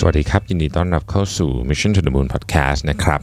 [0.00, 3.20] สวัสดีครับ ยินดีต้อนรับเข้าสู่ Mission to the Moon Podcast นะครับ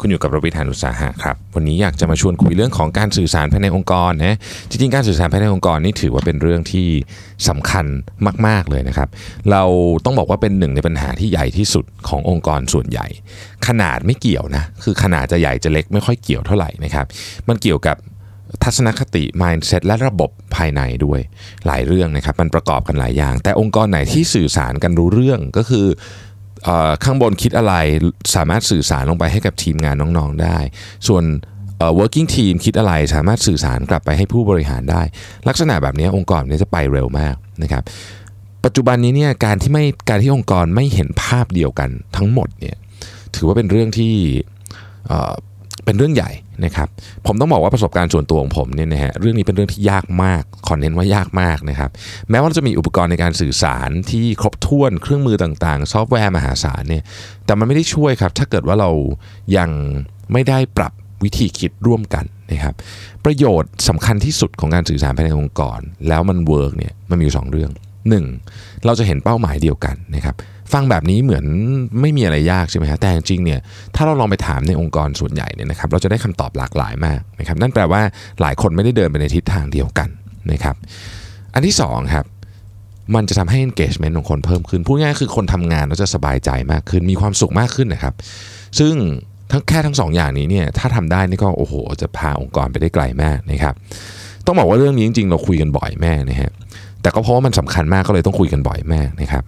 [0.00, 4.36] คุณอยู่กับรวิทยานุสาหะครับ วันนี้อยากจะมาชวนคุยเรื่องของการสื่อสารภายในองค์กรนะ
[4.70, 6.88] จริงๆ การสื่อสารภายในองค์กรนี่ถือว่าเป็นเรื่องที่
[7.48, 7.86] สำคัญ
[8.46, 9.08] มาก ๆ เลยนะครับ
[9.50, 9.62] เรา
[10.04, 13.06] ต้องบอกว่าเป็นหนึ่งในปัญหาที่ใหญ่ที่สุดขององค์กรส่วนใหญ่
[13.66, 17.06] ขนาดไม่เกี่ยวนะคือขนาดจะใหญ่จะเล็กไม่ค่อยเกี่ยวเท่าไหร่นะครับ
[17.48, 17.96] มันเกี่ยวกับ
[18.64, 21.20] ทัศนคติ mindset และระบบภายในด้วย
[21.66, 25.86] หลายเรื่องนะครับ มันประกอบกันหลายอย่าง แต่องค์กรไหนที่สื่อสารกันรู้เรื่องก็คือ
[26.68, 26.70] อ
[27.04, 27.74] ข้างบนคิดอะไร
[28.34, 30.58] สามารถสื่อสารลงไปให้กับทีมงานน้องๆได้
[31.08, 31.24] ส่วน
[31.98, 35.02] working team คิดอะไรสามารถสื่อสารกลับไปให้ผู้บริหารได้
[35.48, 37.82] ลักษณะแบบนี้องค์กรนี้จะไปเร็วมากนะครับ
[38.64, 42.76] ปัจจุบันนี้เนี่ยการที่ไม่การที่องค์กรไม่เห็นภาพเดียวกันทั้งหมดเนี่ย
[43.34, 44.14] ถือว่าเป็นเรื่องที่
[45.84, 46.30] เป็นเรื่องใหญ่
[46.64, 46.88] นะครับ
[47.26, 51.90] ผมต้องบอกว่าประสบการณ์ส่วนตัวของผมเนี่ยนะฮะเรื่องนี้เป็นเรื่องที่ยากมากขอเน้นว่ายากมากนะครับ
[52.30, 57.02] แม้ว่าเราจะมีอุปกรณ์ในการสื่อสารที่ครบถ้วนเครื่องมือต่างๆ ซอฟต์แวร์มหาศาลเนี่ย
[57.46, 58.90] แต่มันไม่ได้ช่วยครับ ถ้าเกิดว่าเรา
[59.56, 59.70] ยัง
[60.32, 60.92] ไม่ได้ปรับ
[61.24, 62.74] วิธีคิดร่วมกันนะครับ
[63.24, 67.70] ประโยชน์สำคัญที่สุดของการสื่อสารภายในองค์กร แล้วมัน work เนี่ยมันมีอยู่สองเรื่อง
[68.08, 68.24] หนึ่ง
[68.86, 70.36] เราจะเห็นเป้าหมายเดียวกันนะครับ
[70.72, 71.44] ฟังแบบนี้เหมือน
[72.00, 73.60] ไม่มีอะไรยากใช่ไหมฮะแต่จริงๆเนี่ย
[73.94, 78.02] ถ้าเราลองไปถามในองค์กรส่วนใหญ่เนี่ยนะครับเราจะได้คำตอบหลากหลายมากนะครับนั่นแปลว่า
[78.40, 80.08] หลายคนไม่ได้เดินไปในทิศทางเดียวกัน
[80.52, 80.76] นะครับ
[81.54, 82.26] อันที่สองครับ
[83.14, 88.14] มันจะทำให้ engagement ของคนเพิ่มขึ้นพูดง่ายๆคือคนทำงานแล้วจะสบายใจมากขึ้นมีความสุขมากขึ้นนะครับ
[88.78, 88.94] ซึ่ง
[89.50, 93.74] ทั้งแค่ทั้งสองอย่างนี้เนี่ยถ้าทำได้นี่ก็โอ้โห จะพาองค์กรไปได้ไกลมากนะครับ
[94.46, 96.50] ต้องบอกว่าเรื่องนี้จริงๆ เราคุยกันบ่อยแม่นะฮะ
[97.02, 99.44] แต่ก็เพราะว่ามันสำคัญมากก็เลยต้องคุยกันบ่อยแมากนะครับ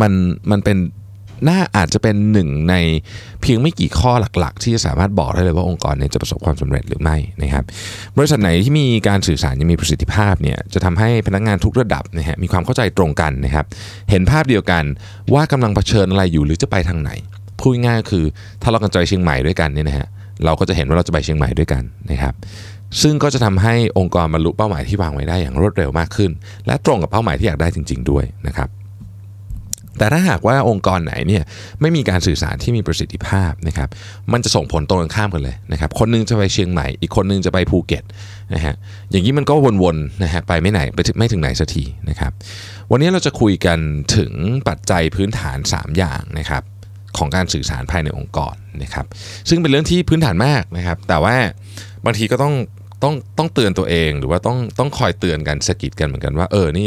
[0.00, 0.12] มัน
[0.50, 0.78] มันเป็น
[1.48, 2.74] น่าอาจจะเป็นหนึ่งใน
[3.42, 7.64] เพียงไม่กี่ข้อหลักๆ ที่จะสามารถบอกได้เลยว่าองค์กรเนี่ยจะประสบความสำเร็จหรือไม่นะครับ
[8.18, 13.66] บริษัทไหนที่มีการสื่อสารยังมีประสิทธิภาพเนี่ยจะทำให้พนักงานทุกระดับนะฮะมีความเข้าใจตรงกันนะครับ
[14.10, 14.84] เห็นภาพเดียวกัน
[15.34, 17.10] ว่ากำลังเผชิญอะไรอยู่หรือจะไปทางไหน
[17.60, 18.24] พูดง่ายคือ
[18.62, 20.06] ถ้าเรากันใจเชียงใหม่ด้วยกันเนี่ยนะฮะ
[20.44, 22.34] เราก็จะเห็นว่าเราจะไปเชียงใหม่ด้วยกันนะครับ
[23.02, 26.30] ซึ่งก็จะทำให้องค์กรบรรลุเป้าหมายที่วางไว้ได้อย่างรวดเร็วมากขึ้น
[26.66, 28.68] และตรงกับเป้าหมายที่อยากได้จริง ๆ ด้วยนะครับ
[29.98, 31.42] แต่ถ้าหากว่าองค์กรไหนเนี่ย
[31.80, 33.88] ไม่มีการสื่อสารที่มีประสิทธิภาพนะครับ
[34.32, 38.04] มันจะส่งผลตรงกันข้ามกันเลยนะครับคนหนึงจะไปเชียงใหม่อีกคนหนึงจะไปภูเก็ต
[38.54, 38.74] นะฮะ
[39.10, 42.32] อย่างนี้มันก็วนๆนะฮะไปไม่ไหนไปไม่ถึงไหนสักทีนะครับ
[42.90, 43.78] วันนี้เราจะคุยกัน
[44.16, 44.32] ถึง
[44.68, 46.62] ปัจจัยพื้นฐาน 3 อย่างนะครับ
[47.18, 49.06] ของการสื่อสารภายในองค์กรนะครับ
[49.48, 51.36] ซึ่งเป็นเรื่องที่พื้นฐานมากนะครับแต่ว่า
[52.04, 52.54] บางทีก็ต้อง
[53.02, 56.86] ต้องต้องเตือนตัวเองหรือว่าต้องต้องคอยเตือนกันสะกิดกันเหมือนกันว่าเออนี่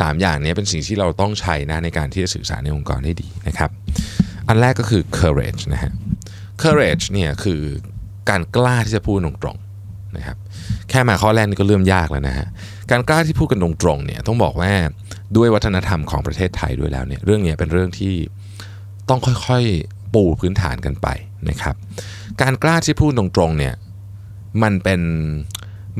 [0.00, 3.70] สามอย่างนี้เป็นสิ่งที่เราต้องใช้นะในการที่จะสื่อสารในองค์กรได้ดีนะครับ
[4.48, 5.92] อันแรกก็คือ courage นะฮะ
[6.62, 7.60] courage เนี่ยคือ
[8.30, 10.36] การกล้าที่จะพูดตรงๆนะครับ
[10.90, 12.46] แค่มาข้อแรกนี่ก็เริ่มยากแล้วนะฮะ
[12.90, 14.72] การกล้าที่พูดกันตรงๆเนี่ยต้องบอกว่า
[15.36, 18.14] ด้วยวัฒนธรรมของประเทศไทยด้วยแล้วเนี่ยเรื่องนี้เป็นเรื่องที่
[19.08, 21.08] ต้องค่อยๆปูพื้นฐานกันไป
[21.48, 21.74] นะครับ
[22.42, 23.74] การกล้าที่พูดตรงๆเนี่ย
[24.62, 25.00] มันเป็น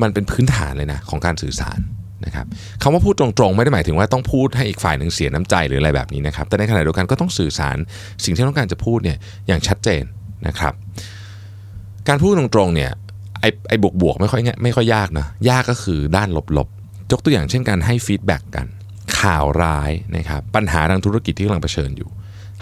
[0.03, 1.79] มันเป็นพื้นฐานเลยนะของการสื่อสาร
[2.27, 2.47] นะครับ
[2.83, 7.77] คำว่าพูดตรงๆ ไม่ได้หมายถึงว่าต้องพูดให้อีกฝ่ายหนึ่งเสียน้ำใจหรืออะไรแบบนี้นะครับ แต่ในขณะเดียวกันก็ต้องสื่อสาร
[8.25, 9.19] สิ่งที่ต้องการจะพูดเนี่ย
[9.49, 10.03] อย่างชัดเจน
[10.47, 10.75] นะครับ
[12.09, 12.91] การพูดตรงๆเนี่ย
[13.41, 18.67] ไอ้ไอ้บวกบวกๆไม่ค่อยง่ายไม่ค่อยยากนะยากก็คือด้านลบๆยกตัวอย่างเช่นการให้ฟีดแบ็กกัน
[19.19, 22.09] ข่าวร้ายนะครับปัญหาทางธุรกิจที่กำลังเผชิญอยู่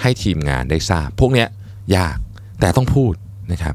[0.00, 1.48] ให้ทีมงานได้ทราบ พวกเนี้ย
[1.96, 2.18] ยาก
[2.60, 3.14] แต่ต้องพูด
[3.52, 3.74] นะครับ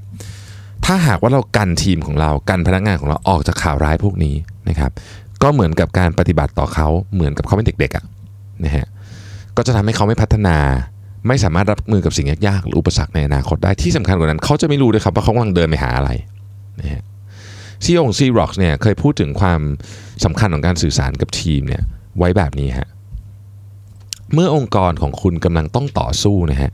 [0.85, 4.35] ถ้าหากว่าเรากันทีมของเรากันพนักงานของเราออกจากข่าวร้ายพวกนี้
[4.69, 4.91] นะครับ
[5.43, 8.05] ก็เหมือนกับการปฏิบัติต่อเขาเหมือนกับเขาเป็นเด็กๆอะ
[8.65, 8.87] นะฮะ
[9.57, 10.57] ก็จะทำให้เขาไม่พัฒนา
[11.27, 16.11] ไม่สามารถรับมือกับสิ่งยากๆหรืออุปสรรคในอนาคตได้ที่สำคัญกว่านั้น เขาจะไม่รู้ด้วยครับว่าเขากำลังเดินไปหาอะไร
[16.81, 17.03] นะฮะ
[17.83, 19.61] ซีองซีร็อกเนี่ยเคยพูดถึงความ
[20.23, 21.83] สำคัญของการสื่อสารกับทีมเนี่ย
[22.17, 22.87] ไว้แบบนี้ฮะ
[24.33, 26.71] เมื่อองค์กรของคุณกำลังต้องต่อสู้นะฮะ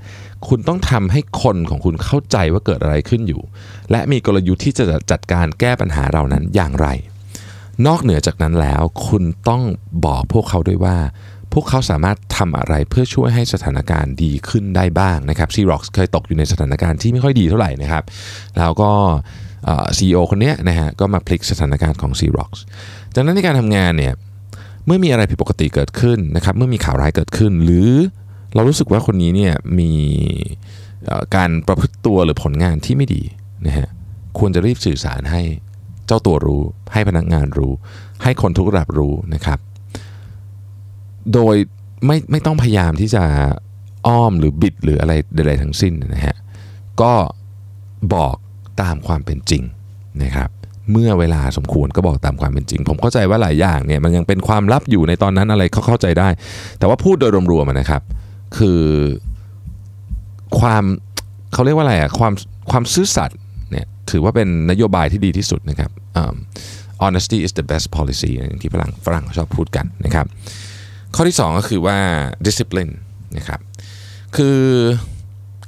[0.48, 3.42] คุณต้องทำให้คนของคุณเข้าใจว่าเกิดอะไรขึ้นอยู่
[3.92, 6.88] และมีกลยุทธ์ที่จะจัดการแก้ปัญหาเรานั้นอย่างไร
[7.88, 9.64] นอกเหนือจากนั้นแล้ว คุณต้อง
[10.06, 10.98] บอกพวกเขาด้วยว่า
[11.54, 18.04] พวกเขาสามารถทำอะไรเพื่อช่วยให้สถานการณ์ดีขึ้นได้บ้างนะครับซีร็อกเคยตกอยู่ในสถานการณ์ที่ไม่ค่อยดีเท่าไหร่นะครับ
[18.58, 18.92] แล้วก็
[19.98, 22.52] ซีอีโอคนนี้นะฮะก็มาพลิกสถานการณ์ของ Xerox
[23.16, 24.14] จากนั้นในการทำงานเนี่ย
[24.86, 27.92] เมื่อมีอะไรผิดปกติเกิดขึ้นนะครับเมื่อมีข่าวร้ายเกิดขึ้น หรือ
[28.56, 29.92] เรารู้สึกว่าคนนี้เนี่ยมี
[31.36, 33.24] การประพฤติตัวหรือผลงานที่ไม่ดี
[33.66, 33.88] นะฮะ
[34.40, 35.42] ควรจะรีบสื่อสารให้
[36.08, 36.62] เจ้าตัวรู้
[36.94, 37.74] ให้พนักงานรู้
[38.24, 39.60] ให้คนทุกระดับรู้นะครับ
[41.34, 41.56] โดย
[42.06, 43.24] ไม่ไม่ต้องพยายามที่จะ
[44.08, 46.36] อ้อมหรือบิดหรืออะไรใดๆทั้งสิ้นนะฮะ
[47.02, 47.14] ก็
[48.14, 48.36] บอก
[48.82, 49.64] ตามความเป็นจริง
[50.24, 50.50] นะครับ
[50.92, 56.30] เมื่อเวลาสมควรก็บอกตามความเป็นจริง ผมเข้าใจว่าหลายอย่างเนี่ยมันยังเป็นความลับอยู่ในตอนนั้นอะไรเขาเข้าใจได้
[56.80, 58.02] แต่ว่าพูดโดยรวมๆนะครับ
[58.58, 58.82] คือ
[60.60, 60.84] ความ
[61.54, 62.34] เขาเรียกว่าอะไรอะความ
[62.72, 63.40] ความซื่อสัตย์
[63.72, 65.92] เนี่ยถือว่าเป็นนโยบายที่ดีที่สุดนะครับ
[67.04, 70.26] honesty is the best policy อย่างที่ฝรั่งฝรั่งชอบพูดกันนะครับ
[71.16, 71.98] ข้อที่ 2 ก็คือว่า
[72.46, 72.94] discipline
[73.38, 73.60] นะครับ
[74.36, 74.60] คือ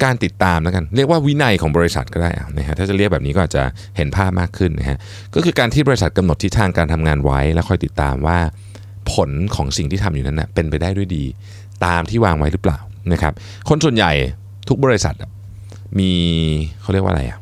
[0.04, 3.62] การติดตามแล้วกันเรียกว่าวินัยของบริษัทก็ได้นะฮะถ้าจะเรียกแบบนี้ก็อาจจะ
[3.96, 4.98] เห็นภาพมากขึ้นนะฮะ
[5.34, 8.38] ก็คือการที่บริษัทกำหนดทิศทางการทำงานไว้ แล้วคอยติดตามว่า
[9.12, 11.24] ผลของสิ่งที่ทำอยู่นั้นนะเป็นไปได้ด้วยดี
[11.84, 12.78] ตามที่วางไว้หรือเปล่า
[13.12, 13.32] นะครับ
[13.68, 14.12] คนส่วนใหญ่
[14.68, 15.14] ทุกบริษัท
[15.98, 16.10] มี
[16.80, 17.38] เขาเรียกว่าอะไรอะ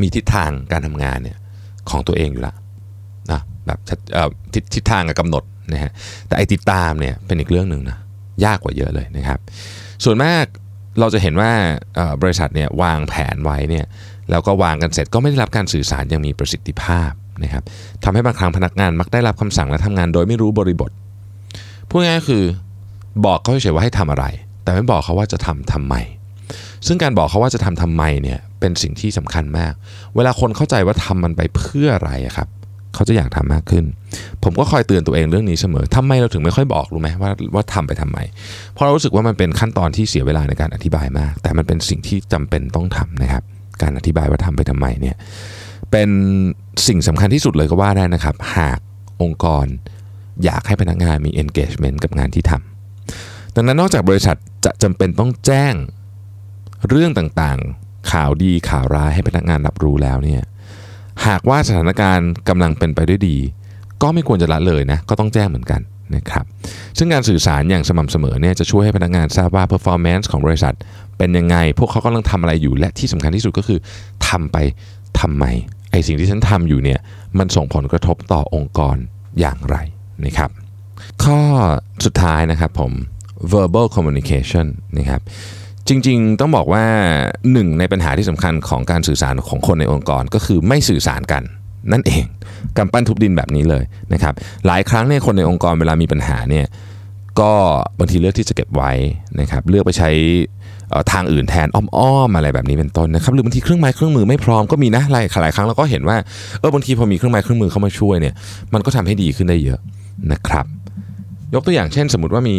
[0.00, 1.38] มีทิศทางการทำงานเนี่ย
[1.90, 2.56] ของตัวเองอยู่ล้ว
[3.32, 3.78] นะแบบ
[4.54, 5.92] ทิศทิศทางกับกำหนดนะฮะ
[6.26, 7.98] แต่ไอติดตามเนี่ยเป็นอีกเรื่องหนึ่งนะ
[8.44, 9.40] ยากกว่าเยอะเลยนะครับ
[10.04, 10.44] ส่วนมาก
[11.00, 11.52] เราจะเห็นว่า
[12.22, 13.86] บริษัทเนี่ยวางแผนไว้เนี่ย
[14.30, 17.10] แล้วก็วางกันเสร็จก็ไม่ได้รับการสื่อสารอย่างมีประสิทธิภาพ
[17.44, 17.64] นะครับ
[18.04, 20.90] ทำให้บางครั้งพนักงานมักได้รับคำสั่งและทำงานโดยไม่รู้บริบท
[21.88, 22.44] พูดง่ายๆคือ
[23.26, 24.24] บอกเขาเฉยๆว่าให้ทำอะไร
[24.62, 25.94] แต่ไม่บอกเขาว่าจะทำทำไม
[26.86, 29.72] ซึ่งการบอกเขาว่าจะทำทำไมเนี่ยเป็นสิ่งที่สำคัญมาก
[30.16, 32.48] เวลาคนเข้าใจว่าทำมันไปเพื่ออะไรครับ
[32.94, 33.84] เขาจะอยากทำมากขึ้น
[34.44, 38.18] ผมก็คอยเตือนตัวเองเรื่องนี้เสมอทำไมเราถึงไม่ค่อยบอกรู้ไหมว่าว่าทำไปทำไม
[38.72, 43.42] เพราะเรารู้สึกว่ามันเป็นขั้นตอนที่เสียเวลาในการอธิบายมาก แต่มันเป็นสิ่งที่จำเป็นต้องทำนะครับ
[43.82, 45.16] การอธิบายว่าทำไปทำไมเนี่ย
[45.90, 46.10] เป็น
[46.86, 48.78] สิ่งสำคัญที่สุดเลยก็ว่าได้นะครับ หาก
[49.22, 49.66] องค์กร
[50.44, 52.67] อยากให้พนักงานมี engagement กับงานที่ทำ
[53.60, 55.74] ดังนั้นนอกจากบริษัทจะจำเป็นต้องแจ้ง
[56.88, 60.42] เรื่องต่างๆ ข่าวดีข่าวร้ายให้พนักงานรับรู้แล้วเนี่ย
[61.26, 63.36] หากว่าสถานการณ์กำลังเป็นไปด้วยดี
[64.02, 65.80] ก็ไม่ควรจะละเลยนะก็ต้องแจ้งเหมือนกัน
[66.16, 66.44] นะครับ
[66.98, 70.74] ซึ่งการสื่อสารอย่างสม่ำเสมอเนี่ยจะช่วยให้พนักงานทราบว่า performance ของบริษัท
[71.18, 73.78] เป็นยังไง พวกเขากำลังทำอะไรอยู่และที่สำคัญที่สุดก็คือ
[74.28, 74.56] ทำไป
[75.20, 75.44] ทำไม
[75.90, 77.00] ไอสิ่งที่ฉันทำอยู่เนี่ย
[77.38, 78.96] มันส่งผลกระทบต่อองค์กร
[79.40, 79.76] อย่างไร
[80.24, 80.50] นะครับ
[81.24, 81.40] ข้อ
[82.04, 82.92] สุดท้ายนะครับผม
[83.52, 84.66] verbal communication
[84.98, 85.20] นะครับ
[85.88, 86.84] จริงๆ ต้องบอกว่า
[87.52, 91.42] หนึ่งในปัญหาที่สำคัญของการสื่อสารของคนในองค์กรก็คือไม่สื่อสารกัน
[91.92, 92.24] นั่นเอง
[92.76, 94.34] กำปั้นทุบดินแบบนี้เลยนะครับ
[94.66, 96.66] หลายครั้งเนี่ยคนในองค์กรเวลามีปัญหาเนี่ย
[97.40, 97.52] ก็
[97.98, 98.92] บางทีเลือกที่จะเก็บไว้
[99.40, 100.10] นะครับเลือกไปใช้
[101.12, 106.16] ทางอื่นแทนอ้อมๆอะไรแบบนี้เป็นต้นนะครับหรือบางทีเครื่องไม้เครื่องมือไม่พร้อมก็มีนะหลายหลายครั้งเราก็เห็นว่า
[106.60, 108.34] เออบางทีพอมีเครื่องไม้เครื่องมือเข้ามาช่วยเนี่ย
[108.74, 109.80] มันก็ทำให้ดีขึ้นได้เยอะ
[110.32, 110.66] นะครับ
[111.54, 112.56] ยกตัวอย่างเช่น สมมติว่ามี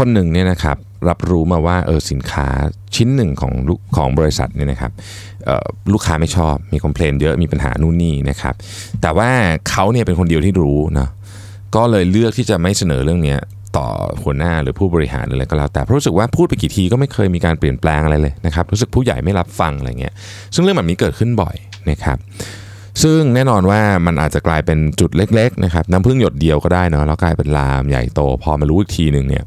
[0.00, 0.76] คนหนึ่งเนี่ยนะครับ
[1.08, 2.48] รับรู้มาว่าเออสินค้า
[2.94, 3.52] ชิ้นหนึ่งของ
[3.96, 4.92] ของบริษัทเนี่ยนะครับ
[5.92, 8.54] ลูกค้าไม่ชอบมีคอมเพลนเยอะมีปัญหานู่นนี่นะครับ
[9.02, 9.30] แต่ว่า
[9.70, 11.08] เขาเนี่ยเป็นคนเดียวที่รู้นะ
[11.76, 13.36] ก็เลยเลือกที่จะไม่เสนอเรื่องนี้
[13.76, 13.86] ต่อ
[14.22, 20.14] หัวหน้าหรือผู้บริหารอะไรก็แล้วแต่เพราะรู้สึกว่าพูดไปกี่ทีก็ไม่เคยมีการเปลี่ยนแปลงอะไรเลยนะครับรู้สึกผู้ใหญ่ไม่รับฟังอะไรเงี้ย
[20.54, 21.56] ซึ่งเรื่องแบบนี้เกิดขึ้นบ่อย
[21.90, 22.18] นะครับ
[23.02, 29.44] ซึ่งแน่นอนว่ามันอาจจะกลายเป็นจุดเล็กๆนะครับน้ำผึ้งหยดเดียวก็ได้เนาะแล้วกลายเป็นลามใหญ่โต พอมารู้อีกทีหนึ่งเนี่ย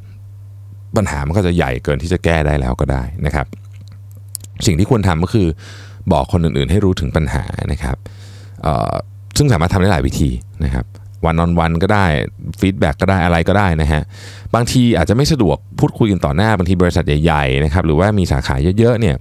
[0.98, 3.48] ปัญหามันก็จะใหญ่เกินที่จะแก้ได้แล้วก็ได้นะครับ
[4.66, 5.48] สิ่งที่ควรทำก็คือ
[6.12, 7.98] บอกคนอื่นๆ ให้รู้ถึงปัญหานะครับ
[9.38, 10.30] ซึ่งสามารถทำได้หลายวิธี
[10.66, 10.86] นะครับ
[11.26, 12.06] one-on-one ก็ได้
[12.60, 14.02] feedback ก็ได้อะไรก็ได้นะฮะ
[14.56, 19.16] บางทีอาจจะไม่สะดวกพูดคุยกันต่อหน้าบางทีบริษัทใหญ่ๆนะครับหรือว่ามีสาขาเยอะๆเนี่ย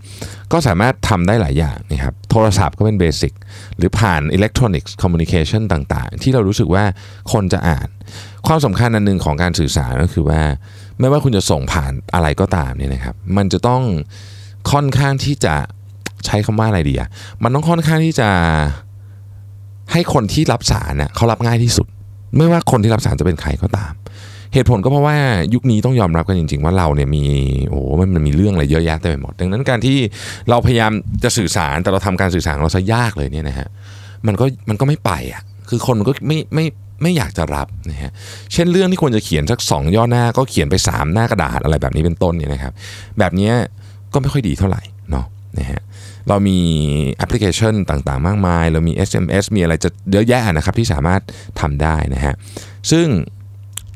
[0.53, 3.33] ก็สามารถทำได้หลายอย่างนะครับโทรศัพท์ก็เป็น basic
[3.79, 6.85] หรือผ่าน electronic communication ต่างๆ ที่เรารู้สึกว่า
[7.32, 7.89] คนจะอ่าน
[8.46, 10.41] ความสำคัญอันหนึ่งของการสื่อสารก็คือว่า
[11.01, 13.82] ไม่ว่าคุณจะส่งผ่านอะไรก็ตามเนี่ยนะครับ มันจะต้อง
[14.72, 15.55] ค่อนข้างที่จะ
[16.27, 17.08] ใช้คำว่าอะไรดีอะ
[17.43, 18.29] มันต้องค่อนข้างที่จะ
[19.93, 21.87] ให้คนที่รับสารเนี่ยเขารับง่ายที่สุด
[22.37, 23.93] ไม่ว่าคนที่รับสารจะเป็นใครก็ตาม
[24.55, 25.17] เหตุผลก็เพราะว่า
[25.55, 27.25] ยุคนี้ต้องยอมรับกันจริง ๆ ว่าเราเนี่ยมี
[27.69, 29.99] โอ้มันมันมีเรื่องอะไรเยอะแยะเต็มไปหมด ดังนั้นการที่
[30.51, 30.93] เราพยายาม
[31.25, 33.69] จะสื่อสารแต่เราทำการสื่อสารเราซะยากเลยเนี่ยนะฮะ
[34.27, 36.67] มันก็มันก็ไม่ไปอะคือคนก็ไม่ไม่
[37.03, 38.13] ไม่อยากจะรับนะฮะ
[38.53, 42.73] เช่นเรื่องที่ควรจะเขียนสักสองย่อหน้าก็เขียนไป 3 หน้ากระดาษอะไรแบบนี้เป็นต้นเนี่ยนะครับ
[43.19, 43.51] แบบนี้
[44.13, 45.27] ก็ไม่ค่อยดีเท่าไหร่เนาะ
[45.59, 45.81] นะฮะ
[46.29, 46.59] เรามี
[47.15, 51.21] แอปพลิเคชันต่างๆ มากมาย เรามี SMS มีอะไรจะเยอะแยะนะครับที่สามารถ
[51.61, 52.35] ทำได้นะฮะ
[52.91, 53.06] ซึ่ง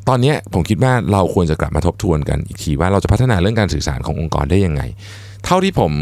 [0.09, 4.83] ตอนนี้ผมคิดว่าเราควรจะกลับมาทบทวนกันอีกทีว่าเราจะพัฒนาเรื่องการสื่อสารขององค์กรได้ยังไง
[5.45, 5.93] เท่าที่ผม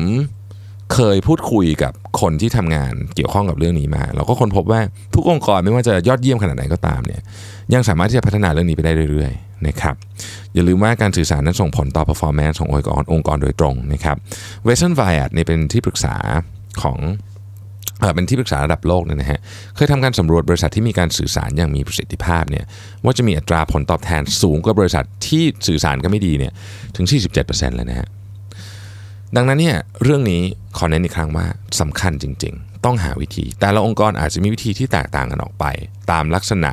[0.95, 4.81] เคยพูดคุยกับคนที่ทำงานเกี่ยวข้องกับเรื่องนี้มา เราก็ค้นพบว่า
[5.15, 7.21] ทุกองค์กรไม่ว่าจะยอดเยี่ยมขนาดไหนก็ตามเนี่ย
[7.75, 9.95] ยังสามารถที่จะพัฒนาเรื่องนี้ไปได้เรื่อยๆนะครับ
[10.55, 14.17] อย่าลืมว่าการสื่อสารนั้นส่งผลต่อ performance ขององค์กรองค์กรโดยตรงนะครับ
[14.65, 16.15] เวสเทิร์นไวท์เนี่ยเป็นที่ปรึกษา
[16.83, 16.99] ของ
[18.15, 19.41] เป็นที่ปรึกษาระดับโลกเนี่ยนะฮะ
[19.77, 22.65] เคยทำการสำรวจบริษัทที่มีการสื่อสารอย่างมีประสิทธิภาพเนี่ย
[23.05, 26.53] ว่าจะมีอัตราผลตอบแทนสูงกว่าบริษัทที่สื่อสารก็ไม่ดีเนี่ย
[26.97, 27.07] ถึง
[27.41, 28.09] 47%เลยนะฮะ
[29.37, 30.43] ดังนั้นเนี่ยเรื่องนี้
[30.77, 31.47] ขอเน้นอีกครั้งว่า
[31.81, 35.65] สำคัญจริง ๆ ต้องหาวิธี แต่ละองค์กรอาจจะมีวิธีที่แตกต่างกันออกไป
[36.11, 36.71] ตามลักษณะ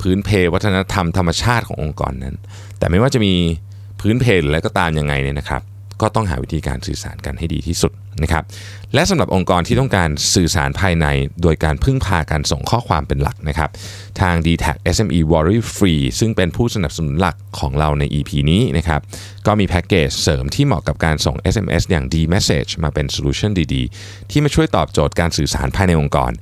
[0.00, 2.36] พื้นเพวัฒนธรรมธรรมชาติขององค์กรนั้น
[2.78, 3.34] แต่ไม่ว่าจะมี
[4.00, 5.62] พื้นเพหรืออะไรก็ตามยังไงเนี่ยนะครับ
[6.00, 7.92] ก็ต้องหาวิธีการสื่อสารกันให้ดีที่สุด
[8.22, 8.44] นะครับ
[8.94, 11.06] และสำหรับองค์กรที่ต้องการสื่อสารภายใน
[11.42, 13.70] โดยการพึ่งพาการส่งข้อความเป็นหลักนะครับ
[14.20, 19.00] ทาง d t a c SME Worry Free ซึ่งเป็นผู้สนับสนุนหลักของเราใน EP นี้นะครับ
[19.46, 26.32] ก็มีแพ็กเกจเสริมที่เหมาะกับการส่ง SMS อย่าง D Message มาเป็น solution ดีๆ ที่มาช่วยตอบโจทย์การสื่อสารภายในองค์กร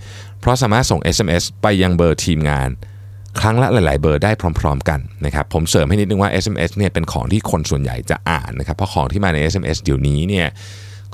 [0.41, 2.71] เพราะสามารถส่ง SMS ไปยังเบอร์ทีมงาน
[3.41, 10.47] ครั้งละหลาย ๆ เบอร์ได้พร้อม ๆ กันนะครับผมเสริมให้นิดนึงว่า SMS เนี่ยเป็นของที่คนส่วนใหญ่จะอ่านนะครับเพราะของที่มาใน SMS เดี๋ยวนี้เนี่ย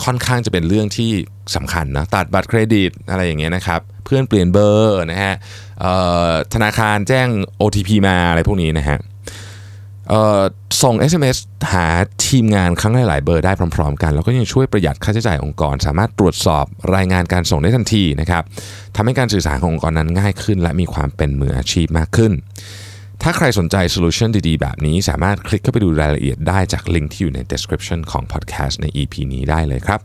[0.04, 1.10] ค่อนข้างจะเป็นเรื่องที่
[1.56, 5.34] สำคัญนะตัดบัตรเครดิตอะไรอย่างเงี้ยนะครับ เพื่อนเปลี่ยนเบอร์นะฮะ
[6.54, 7.28] ธนาคารแจ้ง
[7.60, 8.98] OTP มาอะไรพวกนี้นะฮะ
[10.82, 11.38] ส่ง SMS
[11.72, 11.86] หา
[12.26, 16.64] ทีมงานครั้งหลาย ๆ เบอร์ได้พร้อม ๆ กัน แล้วก็ยังช่วยประหยัดค่าใช้จ่ายองค์กร สามารถตรวจสอบ
[16.96, 18.42] รายงานการส่งได้ทันทีนะครับ
[18.96, 22.32] ทำให้การสื่อสารขององค์กรนั้นง่ายขึ้น และมีความเป็นมืออาชีพมากขึ้น
[23.22, 30.00] ถ้าใครสนใจโซลูชันดีๆ แบบนี้สามารถคลิกเข้าไปดูรายละเอียดได้จากลิงก์ที่อยู่ใน description ของ podcast ใน EP นี้ได้เลยครับ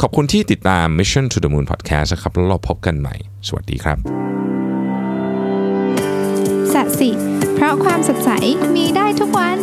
[0.00, 3.14] ขอบคุณที่ติดตาม Mission to the Moon Podcast นะครับแล้วเราพบกันใหม่
[3.48, 3.98] สวัสดีครับ
[6.72, 7.10] สัสิ
[7.54, 8.30] เพราะความสดใส
[8.74, 9.58] มีได้ทุกวัน